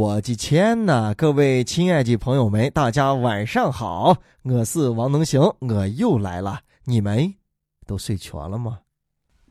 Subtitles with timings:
[0.00, 1.12] 我的天呐！
[1.14, 6.60] 各位亲爱的朋友们，大家晚上好，我是王能行，我又来了。
[6.86, 7.34] 你们
[7.86, 8.78] 都睡全了吗？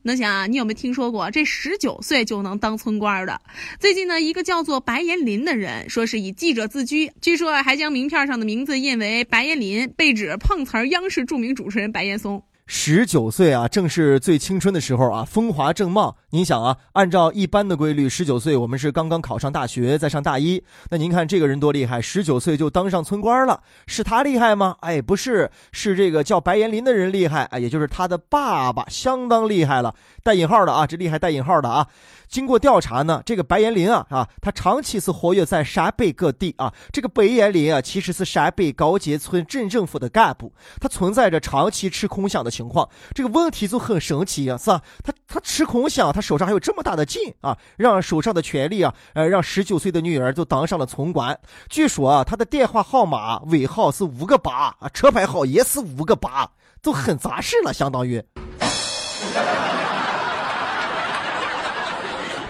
[0.02, 3.40] 能行啊，你有没有听说过这十九岁就能当村官的？
[3.80, 12.42] 最近呢，一个叫做白岩林的人，说是以记者自居，据说还将名片上的名字印为白岩林，被指碰瓷儿央视著名主持人白岩松。
[12.72, 16.18] 十九岁啊，正是最青春的时候啊，风华正茂。
[16.32, 20.64] 您想啊，按照一般的规律，十九岁我们是刚刚考上大学，在上大一。
[20.92, 24.76] 那您看这个人多厉害，十九岁就当上村官了，是他厉害吗？
[24.82, 31.88] 哎，不是，是这个叫白岩林的人厉害，哎，也就是他的爸爸相当厉害了，带引号的啊，这厉害带引号的啊。
[32.28, 36.72] 经过调查呢，这个白岩林啊啊，他长期是活跃在陕北各地啊。
[36.94, 42.88] 这个白岩林啊，其实是陕北高杰村镇政府的干部，他存在着长期吃空饷的情况。
[43.16, 44.84] 这个问题就很神奇啊，是吧？
[45.04, 51.40] 他他吃空饷，他手上还有这么大的劲啊，让手上的权力啊，呃，让十九岁的女儿就当上了村官。
[51.70, 56.50] 据说啊，他的电话号码尾号是五个八啊，车牌号也是五个八，
[56.82, 58.22] 就很杂事了，相当于。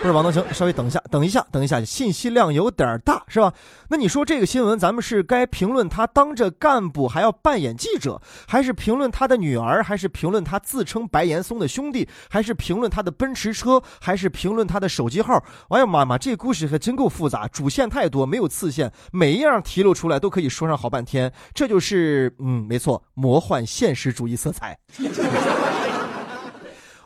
[0.01, 3.53] 不是王能行，稍微等一下，等一下，等一下，信息量有点大，是吧？
[3.89, 15.43] 那你说这个新闻，咱们是该评论他当着干部还要扮演记者，还是评论他的女儿，还是评论他自称白岩松的兄弟，还是评论他的奔驰车，还是评论他的手机号？
[15.69, 21.31] 哎呀妈妈，这故事还真够复杂，主线太多，没有次线，每一样提溜出来都可以说上好半天。
[21.53, 24.79] 这就是，嗯，没错，魔幻现实主义色彩。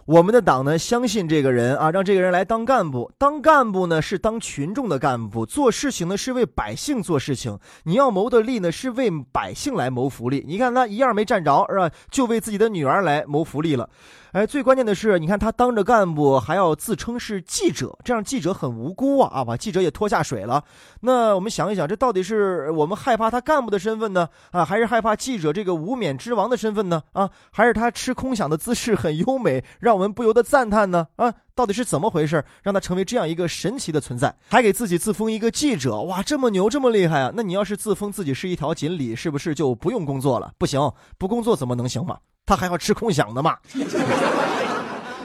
[0.05, 3.09] 我们的党呢，相信这个人啊，让这个人来当干部。
[3.17, 7.57] 当干部呢，是当群众的干部，做事情呢是为百姓做事情。
[7.83, 10.43] 你要谋的利呢，是为百姓来谋福利。
[10.45, 11.89] 你看他一样没占着，是吧？
[12.11, 13.89] 就为自己的女儿来谋福利了。
[14.33, 20.63] 哎，最关键的是，你看他当着干部还要自称是记者，这样记者很无辜啊啊，把记者也拖下水了。
[21.01, 27.03] 那我们想一想，这到底是我们害怕他干部的身份呢，啊，还是害怕记者这个无冕之王的身份呢？
[27.11, 31.09] 啊，还是他吃空饷的姿势很优美，让我们不由得赞叹呢？
[31.17, 36.01] 啊，到底是怎么回事，让他成为这样一个神奇的存在，还给自己自封一个记者？
[36.01, 37.31] 哇，这么牛，这么厉害啊！
[37.35, 40.51] 那你要是自封自己是一条锦鲤，是不是就不用工作了？
[40.57, 42.17] 不行，不工作怎么能行嘛？
[42.45, 43.57] 他还要吃空饷的嘛？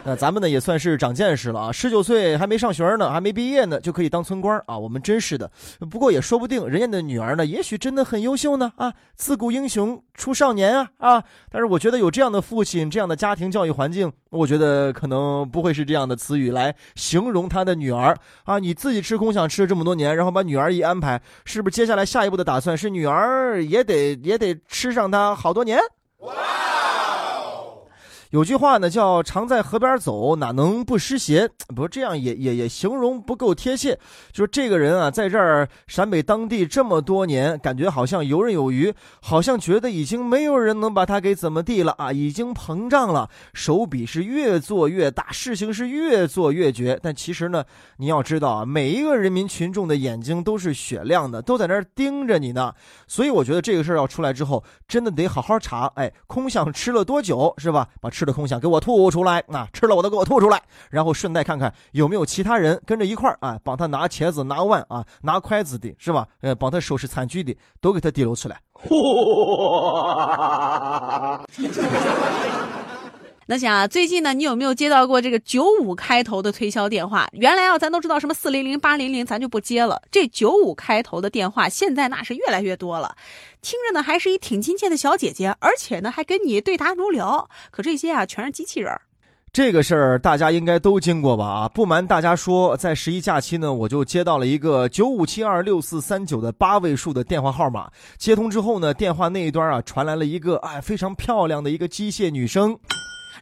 [0.09, 1.71] 那咱们呢也算是长见识了啊！
[1.71, 4.79] 十九岁还没上学呢，还没毕业呢，就可以当村官啊！
[4.79, 5.51] 我们真是的。
[5.91, 8.91] 不过也说不定，人家的女儿呢，也许真的很优秀呢啊！
[9.17, 11.25] 自古英雄出少年啊啊！
[11.51, 18.59] 但是我觉得有这样的父亲，这样的家庭教育环境，我觉得可能不会是这样的词语来形容他的女儿啊！
[18.59, 25.79] 你自己吃空饷吃了这么多年，然后把女儿一安排，是不是接下来下一步的打算是女儿也得也得吃上他好多年？
[28.31, 31.49] 有句话呢，叫“常在河边走，哪能不湿鞋”。
[31.69, 33.99] 不过这样也也也形容不够贴切。
[34.33, 47.01] 就是这个人啊，在这儿陕北当地这么多年，感觉好像游刃有余，好像觉得已经没有人能把他给怎么地了啊，已经膨胀了，手笔是越做越大，事情是越做越绝。
[47.03, 47.65] 但其实呢，
[47.97, 52.75] 你要知道啊，每一个人民群众的眼睛都是雪亮的，都在那儿盯着你呢。
[53.07, 55.91] 所以我觉得这个事儿要出来之后，真的得好好查。
[55.95, 57.89] 哎，空想吃了多久是吧？
[58.03, 58.11] 把。
[58.19, 59.69] 吃的空饷给我吐出来啊！
[59.73, 66.27] 吃了我都给我吐出来，然后顺带看看有没有其他人跟着一块啊，帮他拿茄子、拿碗啊、拿筷子的是吧？
[66.41, 68.59] 呃，帮他收拾餐具的，都给他提溜出来。
[73.51, 77.27] 那想最近呢，你有没有接到过这个九五开头的推销电话？
[77.33, 80.03] 原来啊，咱都知道什么四零零、八零零，咱就不接了。
[80.11, 83.17] 这九五开头的电话，现在那是越来越多了。
[83.63, 87.49] 听着呢，还是一挺亲切的小姐姐，而且呢，还跟你对答如流。
[87.71, 88.93] 可这些啊，全是机器人。
[89.51, 91.47] 这个事儿大家应该都经过吧？
[91.47, 97.91] 啊，不瞒大家说，在十一假期呢，我就接到了一个九五七二六四三九的八位数的电话号码。
[98.19, 102.79] 接通之后呢，电话那一端啊，传来了一个哎非常漂亮的一个机械女声。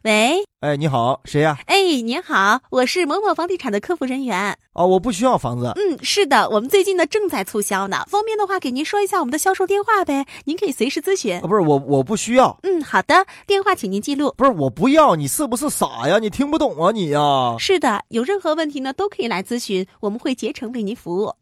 [0.03, 1.57] 喂，哎，你好，谁呀？
[1.65, 4.55] 哎，您好，我是某某房地产的客服人员。
[4.73, 5.73] 哦，我不需要房子。
[5.75, 11.47] 嗯，是的，我们最近呢正在促销呢，方便的话给您说一下我们的销售电话呗，您可以随时咨询啊。
[11.47, 12.55] 不是我，我不需要。
[12.61, 14.33] 嗯，好的，电话请您记录。
[14.37, 16.19] 不是我不要，你是不是傻呀？
[16.19, 17.55] 你听不懂啊你呀？
[17.57, 21.33] 是的，有任何问题呢都可以来咨询，我们会竭诚为您服务。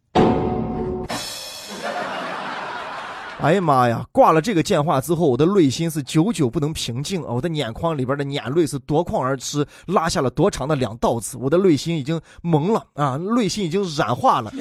[3.46, 4.04] 哎呀妈呀！
[4.12, 7.28] 挂了这个电话之后，我的内心是久久不能平静啊！
[7.32, 11.38] 我的眼眶里边的眼泪是夺眶而出，拉下了多长的两道子。
[11.40, 14.52] 我的内心已经蒙了啊，内心已经软化了。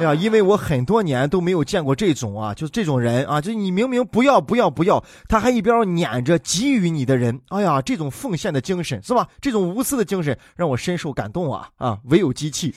[0.00, 7.40] 哎呀，因为我很多年都没有见过这种啊，就是这种人啊，就你明明不要不要不要，他还一边撵着给予你的人。
[7.48, 9.26] 哎呀，这种奉献的精神是吧？
[9.40, 11.98] 这种无私的精神让我深受感动啊啊！
[12.10, 12.74] 唯有机器。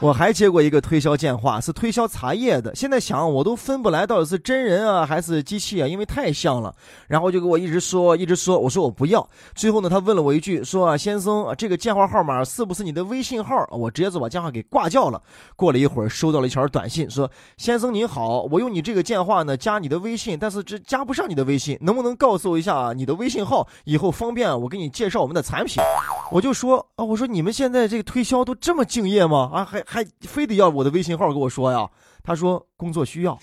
[0.00, 2.72] 我还接过一个推销电话，是推销茶叶的。
[2.72, 6.72] 现在想，我都分不来到底是真人啊还是机器啊，因为太像了。
[7.08, 9.28] 然后就给我一直说，一直说，我说我不要。
[9.56, 13.66] 最后呢，他问了我一句，说啊，先生，这个电话号码是不是你的微信号？
[13.72, 15.20] 我直接就把电话给挂掉了。
[15.56, 25.82] 过了一会儿，收到了一条短信，说先生您好，我用你这个电话呢加你的微信，但是这加不上你的微信，能不能告诉我一下你的微信号，以后方便我给你介绍我们的产品？
[26.30, 29.50] 我就说啊，我说你们现在这个推销都这么敬业吗？
[29.52, 31.88] 啊，还还非得要我的微信号跟我说呀？
[32.22, 33.38] 他说工作需要。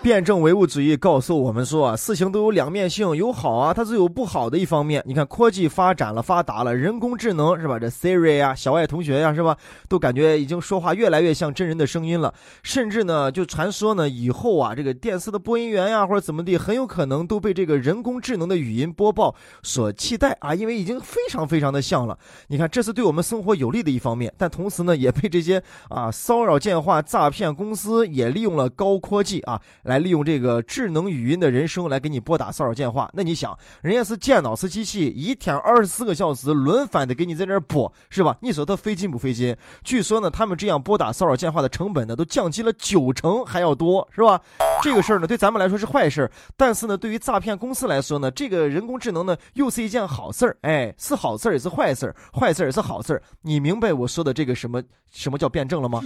[0.00, 5.02] 辩证唯物主义告诉我们说啊，事情都有两面性，有好啊，它是有不好的一方面。
[5.04, 7.80] 你看科技发展了、发达了，人工智能是吧？
[7.80, 9.56] 这 Siri 呀、小爱同学呀是吧？
[9.88, 12.32] 都感觉已经说话越来越像真人的声音了。
[12.62, 19.34] 甚至呢，就传说呢，以后啊，这个电视的播音员呀或者怎么地，很有可能都被这个人工智能的语音播报
[19.64, 22.16] 所替代啊，因为已经非常非常的像了。
[22.46, 25.60] 你看，这是对我们生活有利的一方面，但同时呢，也被这些
[25.90, 29.60] 啊骚扰电话诈骗公司也利用了高科技啊。
[29.88, 38.36] 来利用这个智能语音的人声来给你拨打骚扰电话，那你想，人家是电脑是机器，一天二十四个小时轮番的给你在那拨，是吧？
[38.42, 39.56] 你说他费劲不费劲？
[39.82, 44.38] 据说呢，他们这样拨打骚扰电话的成本呢，都降低了九成还要多，是吧？
[44.82, 56.02] 这个事儿呢，对咱们来说是坏事儿，但是呢，对于诈骗公司来说呢，这个人工智能呢，又是一件好事儿，哎，是好事儿也是坏事儿，坏事儿也是好事儿，你明白我说的这个什么什么叫辩证了吗？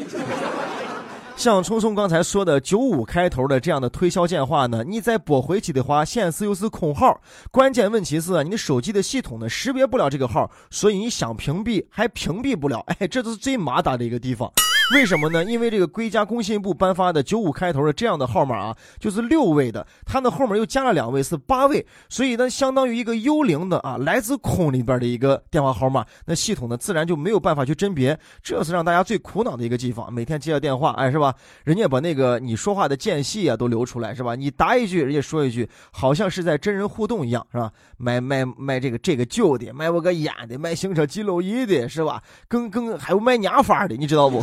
[1.37, 7.20] 像聪聪刚才说的九五开头的这样的推销电话呢，你再拨回去的话，显示又是空号。
[7.50, 12.84] 关键问题是，你的手机的系统呢识别不了这个号，所以你想屏蔽还屏蔽不了。
[12.87, 14.52] 哎，这就是最麻烦的一个地方。
[14.94, 15.43] 为什么呢？
[15.44, 30.12] 因为这个国家工信部颁发的九五开头的这样的号码啊，就是六位的，它的后面又加了两位是八位，所以呢，相当于一个幽灵的啊，来自空里边的一个电话号码，那系统呢自然就没有办法去甄别，这是让大家最苦恼的一个地方。
[30.12, 31.35] 每天接到电话，哎，是吧？
[31.64, 34.35] 人家把那个你说话的间隙啊都留出来，是吧？
[34.35, 37.73] 你答一句，人家说一句，好像是在真人互动一样，是吧？
[37.96, 42.23] 卖卖卖这个这个旧的，卖我个烟的，卖行车记录仪的，是吧？
[42.46, 44.43] 更更还有卖娘法的，你知道不？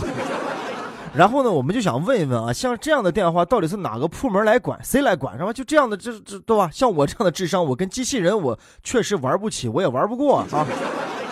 [1.16, 5.52] 然后呢，我们就想问一问啊，像这样的电话到底是哪个部门来管，谁来管，是吧？
[5.52, 6.70] 就这样的，这这对吧？
[6.72, 10.48] 像我这样的智商，我跟机器人，我确实玩不起，我也玩不过啊。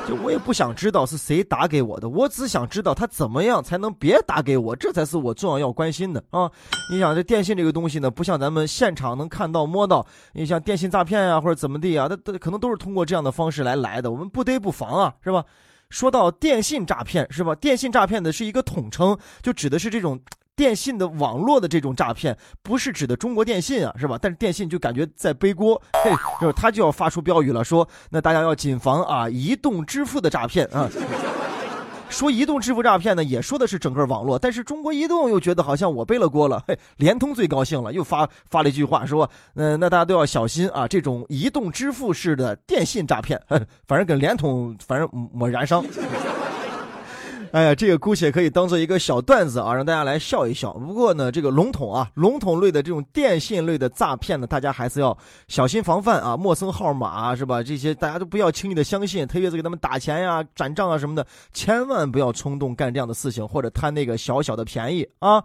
[0.07, 6.49] 就我也不想知道是谁打给我的，我只想知道他怎么样才能别打给我，这才是我重要要关心的啊！
[6.89, 15.43] 你想这电信这个东西呢，不像咱们现场能看到摸到，你像电信诈骗呀或者怎么地啊，它它可能都是通过这样的方式来来的，我们不得不防啊，是吧？
[15.89, 17.55] 说到电信诈骗，是吧？
[17.55, 20.19] 电信诈骗的是一个统称，就指的是这种
[20.55, 24.17] 电信的网络的这种诈骗，不是指的中国电信啊，是吧？
[24.21, 26.11] 但是电信就感觉在背锅，嘿，
[26.41, 30.89] 就是他就要发出标语了，说那大家要谨防啊，移动支付的诈骗啊。
[32.09, 36.63] 说移动支付诈骗呢，也说的是整个网络，但是中国移动又觉得好像我背了锅了。
[36.67, 43.39] 嘿，联通最高兴了，又发发了一句话，说，嗯，那大家都要小心啊，这种移动支付式的电信诈骗，
[43.87, 45.83] 反正跟联通反正没燃烧。
[47.51, 50.73] 哎呀，这个姑且可以当做一个小段子啊，让大家来笑一笑。
[50.73, 55.17] 不过呢，这个笼统啊，笼统类的这种电信类的诈骗呢，大家还是要
[55.47, 56.35] 小心防范啊。
[56.35, 57.63] 陌生号码是吧？
[57.63, 65.41] 这些大家都不要轻易的相信，特别是给他们打钱呀、转账啊什么的，千万不要冲动干这样的事情，或者贪那个小小的便宜啊。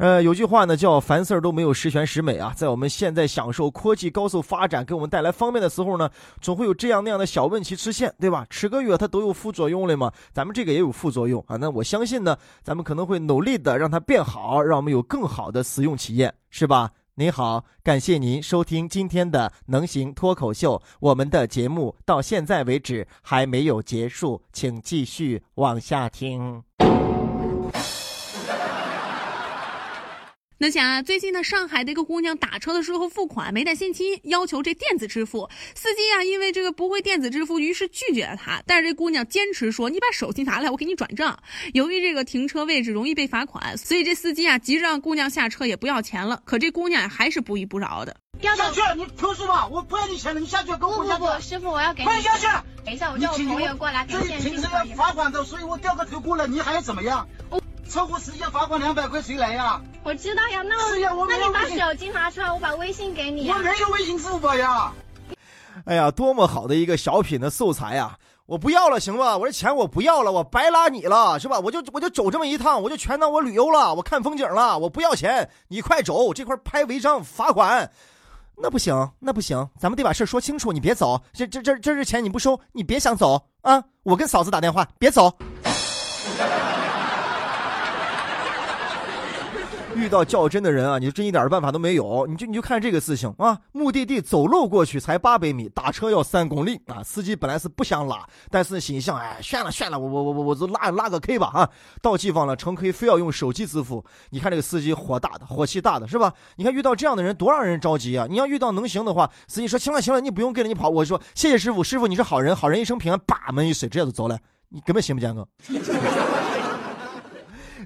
[0.00, 6.10] 呃，有句话呢叫“凡事都没有十全十美”啊，在我们现在享受科技高速发展给我们带来方便的时候呢，
[6.40, 8.46] 总会有这样那样的小问题出现，对吧？
[8.50, 11.56] 吃个药它都有副作用了嘛，咱们这个也有副作用啊。
[11.56, 16.90] 那我相信呢，咱们可能会努力的让它变好，让我们有更好的使用体验，是吧？
[17.14, 26.62] 您好，感谢您收听今天的能行脱口秀，我们的节目到现在为止还没有结束，请继续往下听。
[30.56, 35.50] 那想啊，最近呢，上海的一个姑娘打车的时候付款没带现金，要求这电子支付。
[35.74, 38.62] 司机啊，因为这个不会电子支付，于是拒绝了她。
[38.64, 41.36] 但是这姑娘坚持说：“你把手机拿来，我给你转账。”
[41.74, 46.40] 由于这个停车位置容易被罚款，所以这司机啊急着让姑娘下车，也不要钱了。
[46.44, 48.16] 可这姑娘还是不依不饶的。
[48.40, 52.06] 下去，你投诉吧，我不要你钱了，你下去，跟我不不不，师傅，我要给你。
[52.06, 52.46] 快下去！
[52.84, 54.38] 等一下，我叫我朋友过来给现金。
[54.38, 57.26] 这停车要罚款的，所以我掉个头过来，你还要怎么样？
[57.88, 59.80] 超过时间罚款两百块，谁来呀？
[60.02, 63.48] 我知道呀，那是呀，我那你把手机拿出来，我把微信给你。
[63.48, 64.92] 我没有微信支付宝呀。
[65.84, 68.18] 哎呀，多么好的一个小品的素材呀！
[68.46, 69.36] 我不要了，行吧？
[69.38, 71.58] 我这钱我不要了，我白拉你了，是吧？
[71.60, 77.90] 我就我就走这么一趟，我就全当我旅游了，我看风景了，我不要钱，你快走，这块拍违章罚款。
[78.56, 83.82] 那不行，那不行，咱们得把事说清楚，你别走，这这这这是钱你不收，你别想走啊！
[84.04, 85.36] 我跟嫂子打电话，别走。
[89.94, 92.26] 遇到较真的人啊，你就真一点办法都没有。
[92.26, 97.02] 你就你就看这个事情啊，目的地走路过去才八百米，打车要三公里啊。
[97.02, 101.70] 司机本来是不想拉，但是心想，哎，算了算了，我我我我我就拉拉个 K 吧啊。
[102.02, 104.04] 到地方了，乘 K 非要用手机支付。
[104.30, 106.32] 你看这个司机火大的，火气大的是吧？
[106.56, 108.26] 你看遇到这样的人多让人着急啊！
[108.28, 110.88] 你要遇到能行的话，司机说行了行了，你不用跟着你跑。
[110.88, 114.38] 我说谢谢师傅，师傅你是好人，好人一生平安，把门一摔，直接就走了。
[114.68, 115.46] 你根本信不见我。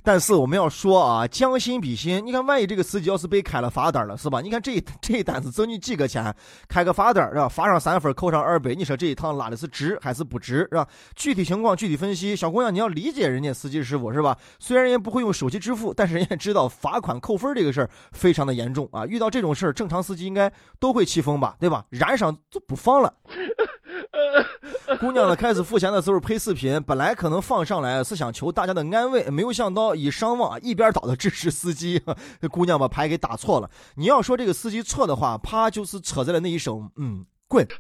[0.09, 4.41] 但是我们要说啊，将心比心，你看，万一这个司机要是被开了罚单了，是吧？
[4.41, 6.35] 你看这这一单子挣你几个钱，
[6.67, 7.47] 开个罚单是吧？
[7.47, 10.89] 罚上三分，扣上二百，你说这一趟拉的是值还是不值是吧？
[11.15, 12.35] 具体情况具体分析。
[12.35, 14.35] 小姑娘，你要理解人家司机师傅是吧？
[14.59, 19.05] 虽然人家不会用手机支付，但是人家知道罚款扣分这个事儿非常的严重啊。
[19.05, 20.51] 遇到这种事儿，正常司机应该
[20.81, 21.85] 都会气疯吧，对吧？
[21.91, 23.13] 燃上就不放了。
[25.01, 32.03] 姑娘呢，开始付钱的时候拍视频，本来可能放上来是想求大家的安慰，没有想到以伤亡一边倒的支持司机，
[32.51, 33.71] 姑娘把牌给打错了。
[33.95, 37.25] 你要说这个司机错的话，啪就是扯在了那一手，嗯。
[37.49, 37.67] 滚！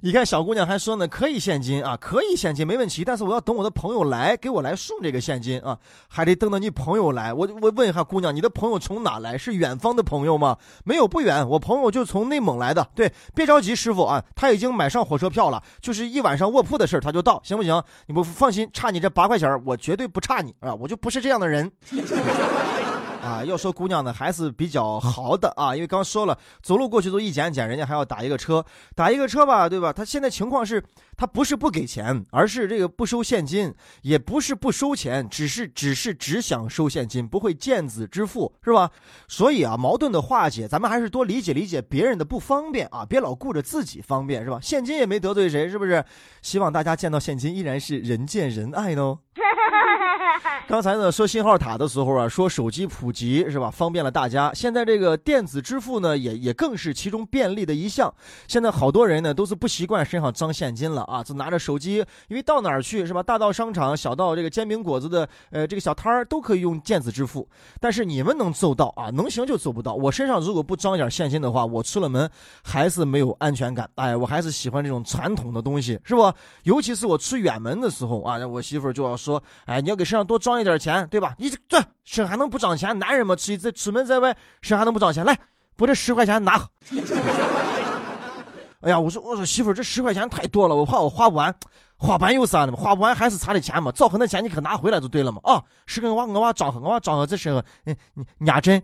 [0.00, 7.32] 你看小姑娘还说呢，可以现金啊，可以现金没问题，但是我要等我的朋友来给我来送这个现金啊，还得等到你朋友来。
[7.32, 9.36] 我我问一下姑娘，你的朋友从哪来？
[9.36, 10.56] 是远方的朋友吗？
[10.84, 12.88] 没有，不远，我朋友就从内蒙来的。
[12.94, 17.82] 对，别着急，师傅啊，他已经买上火车票了，就是一晚上卧铺的事他就到，行不行？
[18.06, 21.70] 你不放心，差你这八块钱，我绝对不差你啊，我就不是这样的人。
[23.22, 28.64] 啊，要说姑娘呢，还是比较豪的啊，因为刚说了，走路过去都一捡捡，人家还要打一个车，
[28.96, 29.92] 打一个车吧，对吧？
[29.92, 30.82] 他现在情况是，
[31.16, 38.90] 他不是不给钱，而是这个不收现金，也不是不收钱，只是只是只想收现金，不会见子支付，是吧？
[39.28, 44.58] 所以啊，矛盾的化解，咱们还是多理解理解别人的不方便啊，别老顾着自己方便，是吧？
[44.60, 46.04] 现金也没得罪谁，是不是？
[46.42, 49.16] 希望大家见到现金依然是人见人爱呢。
[50.68, 54.52] 刚才呢说信号塔的时候啊，说手机普及是吧，方便了大家。
[54.54, 58.12] 现在这个电子支付呢，也也更是其中便利的一项。
[58.48, 63.22] 现在好多人呢都是不习惯身上装现金了啊，就拿着手机，因为到哪儿去是吧？
[63.22, 67.46] 大到商场，小到这个煎饼果子的呃这个小摊儿都可以用电子支付。
[67.78, 69.10] 但是你们能做到啊？
[69.10, 69.94] 能行就做不到。
[69.94, 72.30] 我身上如果不装点现金的话，我出了门
[72.62, 73.88] 还是没有安全感。
[73.96, 76.32] 哎，我还是喜欢这种传统的东西，是不？
[76.62, 81.34] 尤其是我出远门的时候啊，我媳妇就要说，哎，你要给身上多装一点钱，对吧？
[81.38, 82.98] 你这这身还能不涨钱？
[83.02, 85.24] 男人嘛，出在出门在外，身还能不找钱？
[85.24, 85.36] 来，
[85.76, 86.60] 把这十块钱拿。
[88.82, 91.54] 哎呀，我说我说媳妇，这十块钱太多了，我怕我花不完。
[91.96, 92.78] 花不完有啥呢嘛？
[92.78, 93.92] 花不完还是差的钱嘛？
[93.92, 95.40] 找很多钱你可拿回来就对了嘛？
[95.44, 97.96] 啊，是跟我我娃装上，我娃装上这身上，嗯，
[98.46, 98.82] 压针。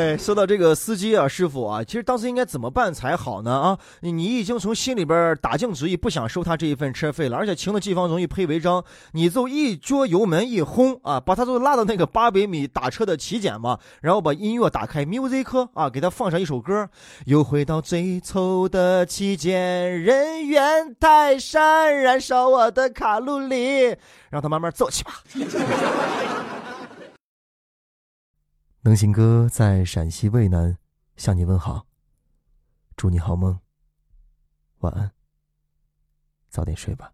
[0.00, 3.52] 哎，说到这个司机啊，师傅啊，其实当时应该怎么办才好呢？
[3.52, 16.88] 啊，你已经从心里边打定主意，不想收他这一份车费了，而且请的地方容易配违章，你就一脚油门一轰啊，把他就拉到那个八百米打车的起点嘛，然后把音乐打开，music 啊，给他放上一首歌，
[17.26, 23.94] 又回到最初的起点，人猿泰山燃烧我的卡路里，
[24.30, 25.12] 让他慢慢走去吧。
[28.82, 30.78] 能行哥在陕西渭南
[31.16, 31.86] 向你问好，
[32.96, 33.60] 祝你好梦，
[34.78, 35.12] 晚安，
[36.48, 37.12] 早点睡吧。